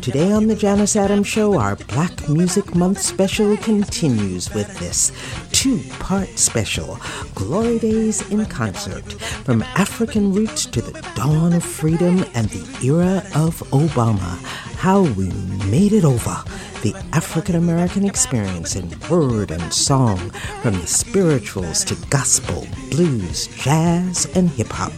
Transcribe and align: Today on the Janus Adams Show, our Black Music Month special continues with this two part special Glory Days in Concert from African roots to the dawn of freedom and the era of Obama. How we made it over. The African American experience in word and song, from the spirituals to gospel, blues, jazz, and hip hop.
Today 0.00 0.32
on 0.32 0.46
the 0.46 0.56
Janus 0.56 0.96
Adams 0.96 1.26
Show, 1.26 1.58
our 1.58 1.76
Black 1.76 2.26
Music 2.26 2.74
Month 2.74 3.02
special 3.02 3.54
continues 3.58 4.52
with 4.54 4.78
this 4.78 5.12
two 5.52 5.82
part 5.98 6.38
special 6.38 6.98
Glory 7.34 7.78
Days 7.78 8.26
in 8.30 8.46
Concert 8.46 9.04
from 9.44 9.60
African 9.62 10.32
roots 10.32 10.64
to 10.66 10.80
the 10.80 10.98
dawn 11.14 11.52
of 11.52 11.62
freedom 11.62 12.24
and 12.32 12.48
the 12.48 12.86
era 12.86 13.18
of 13.34 13.58
Obama. 13.72 14.38
How 14.76 15.02
we 15.02 15.30
made 15.70 15.92
it 15.92 16.06
over. 16.06 16.42
The 16.82 16.94
African 17.12 17.56
American 17.56 18.06
experience 18.06 18.76
in 18.76 18.98
word 19.10 19.50
and 19.50 19.70
song, 19.70 20.30
from 20.62 20.80
the 20.80 20.86
spirituals 20.86 21.84
to 21.84 21.94
gospel, 22.08 22.66
blues, 22.90 23.48
jazz, 23.48 24.24
and 24.34 24.48
hip 24.48 24.68
hop. 24.68 24.92